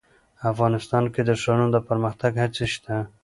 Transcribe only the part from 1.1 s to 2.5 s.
کې د ښارونو د پرمختګ